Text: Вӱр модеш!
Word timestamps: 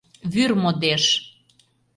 Вӱр 0.31 0.51
модеш! 0.61 1.03